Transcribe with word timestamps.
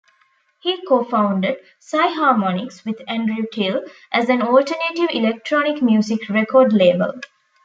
He 0.63 0.83
co-founded, 0.87 1.57
Psy-Harmonics, 1.79 2.83
with 2.83 3.03
Andrew 3.07 3.45
Till, 3.53 3.83
as 4.11 4.29
an 4.29 4.41
alternative 4.41 5.09
electronic 5.11 5.79
music 5.83 6.27
record 6.27 6.73
label. 6.73 7.21